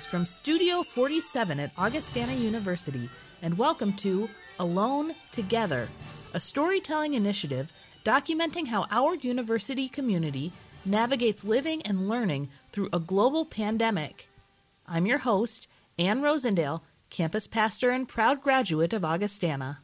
[0.00, 3.10] Greetings from Studio 47 at Augustana University,
[3.42, 5.90] and welcome to Alone Together,
[6.32, 7.70] a storytelling initiative
[8.02, 10.52] documenting how our university community
[10.86, 14.30] navigates living and learning through a global pandemic.
[14.86, 15.68] I'm your host,
[15.98, 16.80] Ann Rosendale,
[17.10, 19.80] campus pastor and proud graduate of Augustana.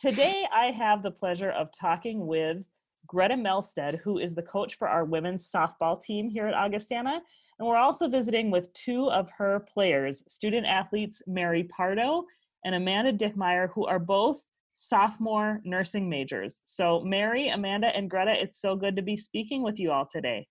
[0.00, 2.64] Today, I have the pleasure of talking with
[3.06, 7.22] Gretta Melsted, who is the coach for our women's softball team here at Augustana,
[7.60, 12.24] and we're also visiting with two of her players, student athletes Mary Pardo
[12.64, 14.40] and Amanda Dickmeyer, who are both
[14.72, 16.62] sophomore nursing majors.
[16.64, 20.48] So, Mary, Amanda, and Gretta, it's so good to be speaking with you all today.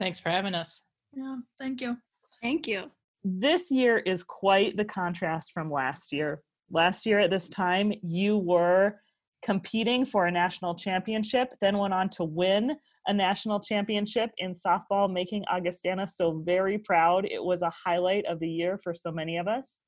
[0.00, 0.82] Thanks for having us.
[1.12, 1.96] Yeah, thank you.
[2.42, 2.90] Thank you.
[3.22, 6.42] This year is quite the contrast from last year.
[6.72, 9.00] Last year at this time, you were
[9.42, 12.76] competing for a national championship, then went on to win
[13.06, 17.24] a national championship in softball, making Augustana so very proud.
[17.24, 19.80] It was a highlight of the year for so many of us.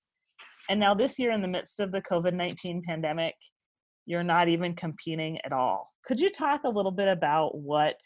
[0.70, 3.34] And now, this year, in the midst of the COVID 19 pandemic,
[4.06, 5.88] you're not even competing at all.
[6.04, 7.96] Could you talk a little bit about what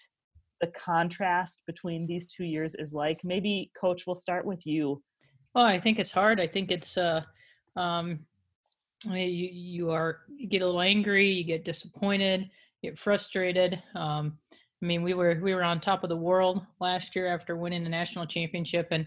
[0.61, 3.21] the contrast between these two years is like?
[3.23, 5.03] Maybe, Coach, we'll start with you.
[5.55, 6.41] Well, I think it's hard.
[6.41, 7.23] I think it's, uh,
[7.77, 8.21] um,
[9.05, 12.49] you, you are you get a little angry, you get disappointed,
[12.83, 13.83] you get frustrated.
[13.95, 14.39] Um,
[14.83, 17.85] I mean, we were we were on top of the world last year after winning
[17.85, 19.07] the national championship, and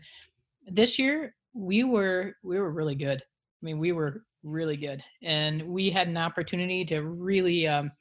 [0.68, 3.22] this year we were we were really good.
[3.22, 7.68] I mean, we were really good, and we had an opportunity to really.
[7.68, 7.92] Um,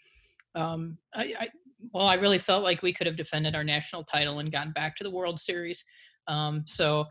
[0.54, 1.48] um, I, I
[1.92, 4.96] well, I really felt like we could have defended our national title and gotten back
[4.96, 5.84] to the World Series.
[6.26, 7.04] Um, so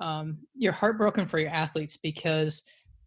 [0.00, 2.62] um, you're heartbroken for your athletes because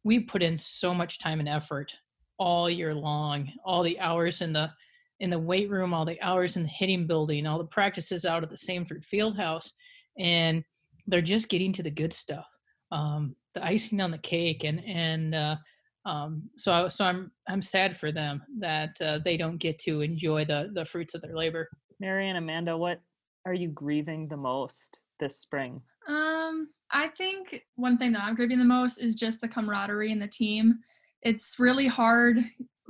[0.08, 1.94] we put in so much time and effort
[2.40, 4.72] all year long all the hours in the
[5.20, 8.42] in the weight room all the hours in the hitting building all the practices out
[8.42, 9.72] at the Sanford fieldhouse
[10.18, 10.64] and
[11.08, 12.48] they're just getting to the good stuff
[12.94, 15.58] um, the icing on the cake and and uh,
[16.06, 20.46] um, so so i'm i'm sad for them that uh, they don't get to enjoy
[20.46, 21.68] the the fruits of their labor.
[22.00, 23.02] Mary and amanda what
[23.46, 28.60] are you grieving the most this spring um I think one thing that I'm grieving
[28.60, 30.80] the most is just the camaraderie in the team.
[31.22, 32.38] It's really hard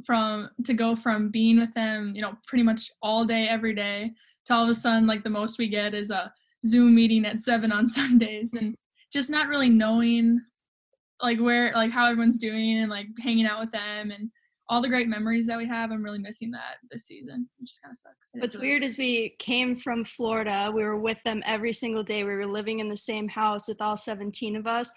[0.06, 4.12] from to go from being with them, you know, pretty much all day every day
[4.46, 6.32] to all of a sudden like the most we get is a
[6.66, 8.76] Zoom meeting at 7 on Sundays and
[9.12, 10.40] just not really knowing
[11.22, 14.30] like where like how everyone's doing and like hanging out with them and
[14.70, 15.92] all the great memories that we have.
[15.92, 17.48] I'm really missing that this season.
[17.60, 18.30] It just kind of sucks.
[18.34, 20.72] What's really weird is we came from Florida.
[20.74, 22.24] We were with them every single day.
[22.24, 24.92] We were living in the same house with all 17 of us.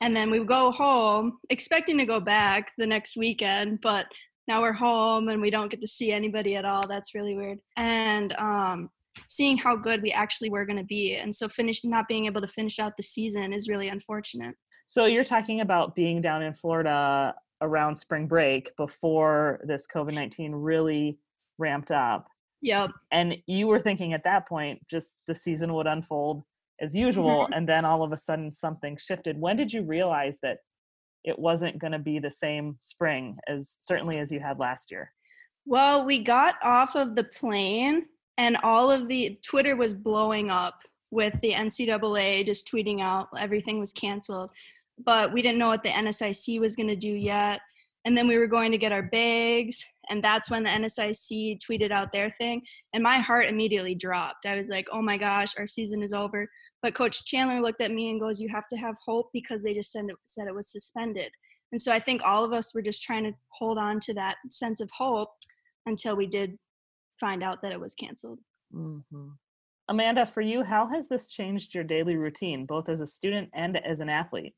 [0.00, 4.06] And then we go home expecting to go back the next weekend, but
[4.48, 6.86] now we're home and we don't get to see anybody at all.
[6.86, 7.58] That's really weird.
[7.76, 8.90] And um,
[9.28, 11.14] seeing how good we actually were going to be.
[11.14, 14.56] And so finish not being able to finish out the season is really unfortunate.
[14.86, 20.54] So you're talking about being down in Florida around spring break before this COVID 19
[20.54, 21.18] really
[21.58, 22.28] ramped up.
[22.60, 22.90] Yep.
[23.10, 26.42] And you were thinking at that point, just the season would unfold
[26.80, 27.44] as usual.
[27.44, 27.52] Mm-hmm.
[27.54, 29.40] And then all of a sudden something shifted.
[29.40, 30.58] When did you realize that
[31.24, 35.12] it wasn't going to be the same spring as certainly as you had last year?
[35.64, 38.06] Well, we got off of the plane
[38.38, 40.80] and all of the Twitter was blowing up
[41.10, 44.50] with the NCAA just tweeting out everything was canceled
[45.04, 47.60] but we didn't know what the NSIC was going to do yet.
[48.04, 51.92] And then we were going to get our bags, and that's when the NSIC tweeted
[51.92, 52.62] out their thing.
[52.92, 54.44] And my heart immediately dropped.
[54.44, 56.48] I was like, oh my gosh, our season is over.
[56.82, 59.72] But Coach Chandler looked at me and goes, You have to have hope because they
[59.72, 61.30] just said it, said it was suspended.
[61.70, 64.36] And so I think all of us were just trying to hold on to that
[64.50, 65.30] sense of hope
[65.86, 66.58] until we did
[67.20, 68.40] find out that it was canceled.
[68.74, 69.28] Mm-hmm.
[69.88, 73.76] Amanda, for you, how has this changed your daily routine, both as a student and
[73.84, 74.54] as an athlete?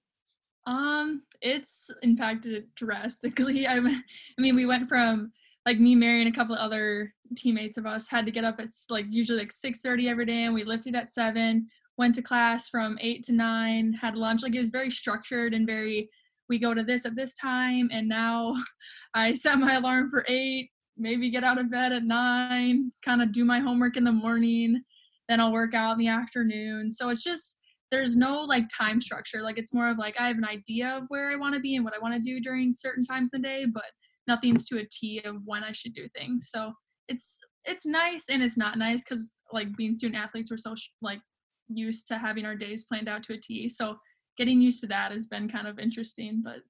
[0.67, 3.67] Um, it's impacted drastically.
[3.67, 5.33] I, I mean, we went from
[5.67, 8.61] like me, Mary, and a couple of other teammates of us had to get up
[8.61, 11.69] at like usually like six thirty every day, and we lifted at seven.
[11.97, 13.93] Went to class from eight to nine.
[13.93, 14.43] Had lunch.
[14.43, 16.09] Like it was very structured and very.
[16.49, 18.57] We go to this at this time, and now
[19.15, 20.71] I set my alarm for eight.
[20.97, 22.93] Maybe get out of bed at nine.
[23.03, 24.83] Kind of do my homework in the morning.
[25.29, 26.91] Then I'll work out in the afternoon.
[26.91, 27.57] So it's just
[27.95, 29.41] there's no like time structure.
[29.41, 31.77] Like it's more of like I have an idea of where I want to be
[31.77, 33.85] and what I want to do during certain times of the day, but
[34.27, 36.49] nothing's to a T of when I should do things.
[36.51, 36.73] So
[37.09, 41.21] it's it's nice and it's not nice because like being student athletes, we're so like
[41.69, 43.69] used to having our days planned out to a T.
[43.69, 43.97] So
[44.37, 46.63] getting used to that has been kind of interesting, but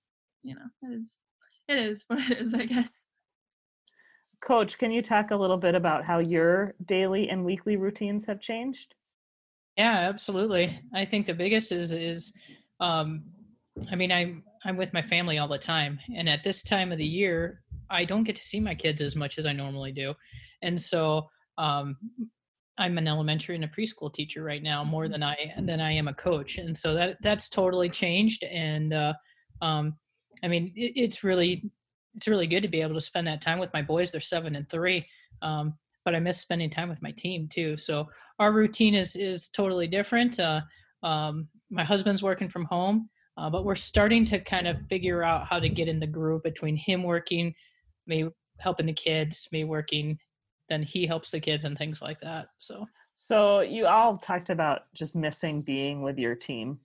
[0.43, 1.21] you know, it is
[1.69, 3.05] it is what it is, I guess.
[4.43, 8.41] Coach, can you talk a little bit about how your daily and weekly routines have
[8.41, 8.95] changed?
[9.77, 10.79] Yeah, absolutely.
[10.95, 12.33] I think the biggest is is
[12.81, 13.25] um,
[13.91, 16.99] I mean, I'm I'm with my family all the time, and at this time of
[16.99, 20.15] the year, I don't get to see my kids as much as I normally do,
[20.63, 21.29] and so
[21.59, 21.97] um,
[22.79, 26.09] I'm an elementary and a preschool teacher right now more than I than I am
[26.09, 28.45] a coach, and so that that's totally changed.
[28.45, 29.13] And uh,
[29.61, 29.97] um,
[30.45, 31.71] I mean, it, it's really
[32.15, 34.13] it's really good to be able to spend that time with my boys.
[34.13, 35.05] They're seven and three,
[35.43, 37.77] um, but I miss spending time with my team too.
[37.77, 38.09] So
[38.39, 40.39] our routine is is totally different.
[40.41, 40.61] Uh,
[41.03, 45.47] um, my husband's working from home, uh, but we're starting to kind of figure out
[45.47, 47.55] how to get in the groove between him working,
[48.07, 48.29] me
[48.59, 50.19] helping the kids, me working,
[50.69, 52.47] then he helps the kids and things like that.
[52.59, 52.87] So.
[53.17, 56.81] So you all talked about just missing being with your team.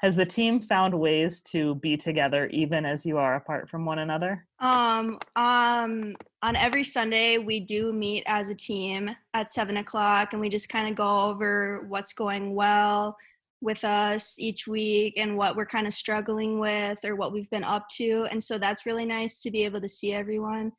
[0.00, 3.98] Has the team found ways to be together even as you are apart from one
[3.98, 4.46] another?
[4.58, 10.40] Um, um, on every Sunday we do meet as a team at seven o'clock, and
[10.40, 13.14] we just kind of go over what's going well
[13.60, 17.62] with us each week and what we're kind of struggling with or what we've been
[17.62, 18.26] up to.
[18.30, 20.72] And so that's really nice to be able to see everyone.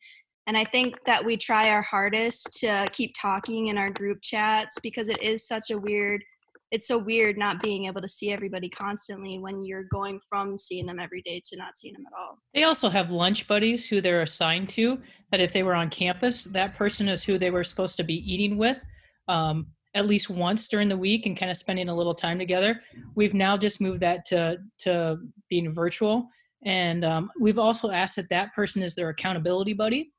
[0.48, 4.80] And I think that we try our hardest to keep talking in our group chats
[4.82, 6.24] because it is such a weird
[6.72, 10.86] it's so weird not being able to see everybody constantly when you're going from seeing
[10.86, 12.38] them every day to not seeing them at all.
[12.54, 14.98] They also have lunch buddies who they're assigned to.
[15.32, 18.16] That if they were on campus, that person is who they were supposed to be
[18.32, 18.84] eating with
[19.28, 22.82] um, at least once during the week and kind of spending a little time together.
[23.16, 25.18] We've now just moved that to to
[25.50, 26.30] being virtual,
[26.66, 30.12] and um, we've also asked that that person is their accountability buddy,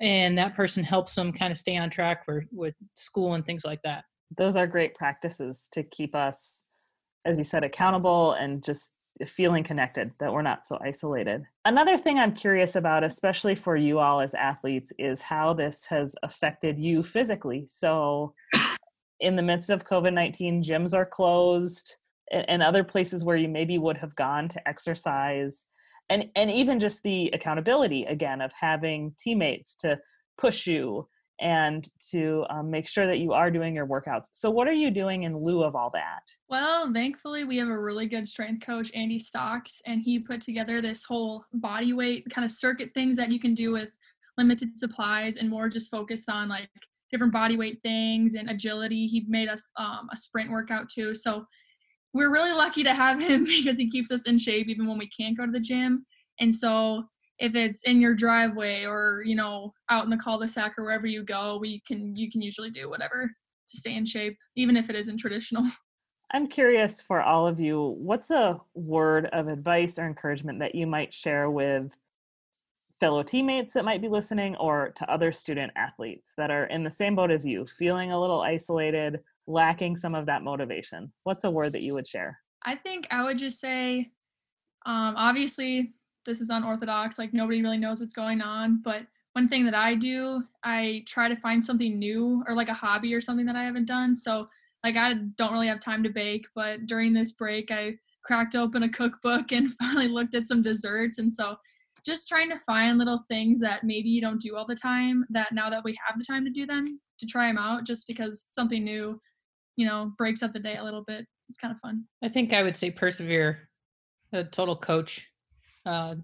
[0.00, 3.64] and that person helps them kind of stay on track for with school and things
[3.64, 4.04] like that
[4.36, 6.64] those are great practices to keep us
[7.24, 8.94] as you said accountable and just
[9.26, 11.44] feeling connected that we're not so isolated.
[11.64, 16.14] Another thing i'm curious about especially for you all as athletes is how this has
[16.22, 17.64] affected you physically.
[17.66, 18.34] So
[19.20, 21.96] in the midst of covid-19 gyms are closed
[22.32, 25.66] and other places where you maybe would have gone to exercise
[26.10, 29.98] and and even just the accountability again of having teammates to
[30.38, 31.08] push you
[31.42, 34.28] and to um, make sure that you are doing your workouts.
[34.32, 36.22] So, what are you doing in lieu of all that?
[36.48, 40.80] Well, thankfully, we have a really good strength coach, Andy Stocks, and he put together
[40.80, 43.90] this whole body weight kind of circuit things that you can do with
[44.38, 46.68] limited supplies and more just focused on like
[47.10, 49.06] different body weight things and agility.
[49.06, 51.14] He made us um, a sprint workout too.
[51.14, 51.44] So,
[52.14, 55.08] we're really lucky to have him because he keeps us in shape even when we
[55.08, 56.06] can't go to the gym.
[56.40, 57.04] And so
[57.38, 61.22] if it's in your driveway or you know out in the cul-de-sac or wherever you
[61.22, 63.30] go we can you can usually do whatever
[63.68, 65.64] to stay in shape even if it isn't traditional.
[66.34, 70.86] I'm curious for all of you what's a word of advice or encouragement that you
[70.86, 71.94] might share with
[73.00, 76.90] fellow teammates that might be listening or to other student athletes that are in the
[76.90, 79.18] same boat as you feeling a little isolated
[79.48, 81.12] lacking some of that motivation?
[81.24, 82.38] What's a word that you would share?
[82.64, 84.10] I think i would just say
[84.86, 85.94] um, obviously
[86.24, 88.80] this is unorthodox like nobody really knows what's going on.
[88.82, 89.02] But
[89.34, 93.14] one thing that i do i try to find something new or like a hobby
[93.14, 94.16] or something that i haven't done.
[94.16, 94.48] So
[94.84, 98.84] like i don't really have time to bake but during this break i cracked open
[98.84, 101.18] a cookbook and finally looked at some desserts.
[101.18, 101.56] And so
[102.04, 105.52] just trying to find little things that maybe you don't do all the time that
[105.52, 108.46] now that we have the time to do them to try them out just because
[108.48, 109.20] something new
[109.76, 111.26] you know breaks up the day a little bit.
[111.48, 112.04] It's kind of fun.
[112.22, 113.68] I think i would say persevere.
[114.34, 115.26] A total coach
[115.86, 116.14] uh,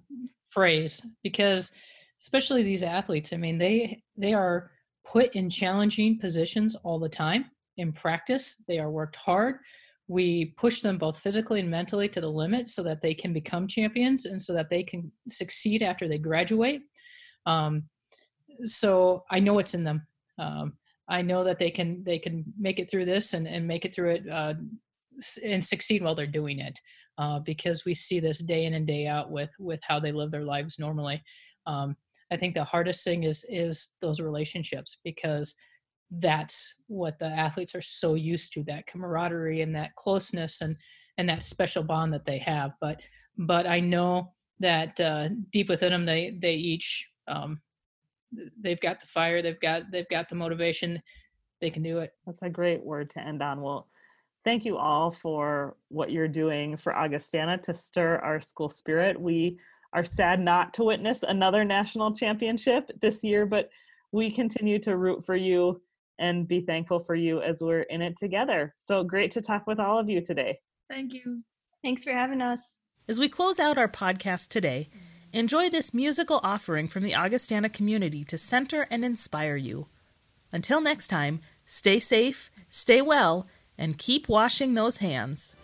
[0.50, 1.72] phrase because
[2.20, 4.70] especially these athletes i mean they they are
[5.04, 7.46] put in challenging positions all the time
[7.78, 8.62] in practice.
[8.68, 9.60] They are worked hard.
[10.06, 13.66] We push them both physically and mentally to the limit so that they can become
[13.66, 16.82] champions and so that they can succeed after they graduate.
[17.46, 17.84] Um,
[18.64, 20.04] so i know it's in them.
[20.38, 20.72] Um,
[21.08, 23.94] i know that they can they can make it through this and, and make it
[23.94, 24.54] through it uh,
[25.44, 26.78] and succeed while they're doing it
[27.18, 30.30] uh, because we see this day in and day out with with how they live
[30.30, 31.22] their lives normally.
[31.66, 31.96] Um,
[32.30, 35.54] I think the hardest thing is is those relationships because
[36.10, 40.76] that's what the athletes are so used to that camaraderie and that closeness and
[41.18, 42.72] and that special bond that they have.
[42.80, 43.00] But
[43.36, 47.60] but I know that uh, deep within them they they each um,
[48.60, 51.02] they've got the fire they've got they've got the motivation
[51.60, 53.88] they can do it that's a great word to end on well
[54.48, 59.20] thank you all for what you're doing for Augustana to stir our school spirit.
[59.20, 59.58] We
[59.92, 63.68] are sad not to witness another national championship this year, but
[64.10, 65.82] we continue to root for you
[66.18, 68.74] and be thankful for you as we're in it together.
[68.78, 70.60] So great to talk with all of you today.
[70.88, 71.42] Thank you.
[71.84, 72.78] Thanks for having us.
[73.06, 74.88] As we close out our podcast today,
[75.30, 79.88] enjoy this musical offering from the Augustana community to center and inspire you.
[80.52, 83.46] Until next time, stay safe, stay well,
[83.78, 85.56] and keep washing those hands.